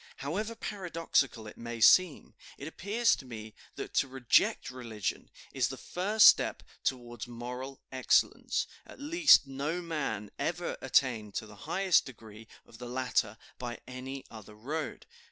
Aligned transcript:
However 0.17 0.55
paradoxical 0.55 1.45
it 1.45 1.59
may 1.59 1.79
seem, 1.79 2.33
it 2.57 2.67
appears 2.67 3.15
to 3.17 3.23
me 3.27 3.53
that 3.75 3.93
to 3.97 4.07
reject 4.07 4.71
religion 4.71 5.29
is 5.53 5.67
the 5.67 5.77
first 5.77 6.25
step 6.25 6.63
towards 6.83 7.27
moral 7.27 7.79
excellence; 7.91 8.65
at 8.87 8.99
least 8.99 9.45
no 9.45 9.79
man 9.79 10.31
ever 10.39 10.75
attained 10.81 11.35
to 11.35 11.45
the 11.45 11.55
highest 11.69 12.05
degree 12.05 12.47
of 12.65 12.79
the 12.79 12.89
latter 12.89 13.37
by 13.59 13.77
any 13.87 14.25
other 14.31 14.55
road. 14.55 15.05